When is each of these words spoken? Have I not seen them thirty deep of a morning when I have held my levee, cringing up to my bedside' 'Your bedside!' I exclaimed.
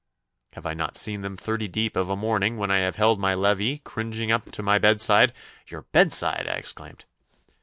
Have 0.53 0.65
I 0.65 0.73
not 0.73 0.95
seen 0.97 1.21
them 1.21 1.37
thirty 1.37 1.67
deep 1.67 1.95
of 1.95 2.09
a 2.09 2.15
morning 2.15 2.57
when 2.57 2.71
I 2.71 2.77
have 2.77 2.95
held 2.95 3.19
my 3.19 3.35
levee, 3.35 3.77
cringing 3.83 4.31
up 4.31 4.51
to 4.53 4.63
my 4.63 4.79
bedside' 4.79 5.31
'Your 5.67 5.83
bedside!' 5.91 6.47
I 6.47 6.53
exclaimed. 6.53 7.05